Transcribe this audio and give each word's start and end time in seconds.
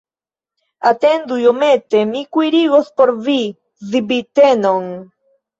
Atendu 0.91 1.33
iomete, 1.43 1.97
mi 2.13 2.21
kuirigos 2.33 2.89
por 2.97 3.13
vi 3.27 3.39
zbitenon! 3.91 4.87